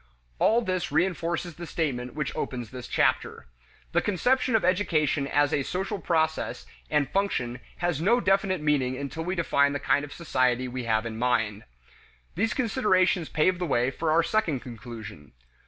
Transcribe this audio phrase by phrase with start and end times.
[0.39, 3.45] All this reinforces the statement which opens this chapter:
[3.91, 9.23] The conception of education as a social process and function has no definite meaning until
[9.23, 11.65] we define the kind of society we have in mind.
[12.33, 15.33] These considerations pave the way for our second conclusion.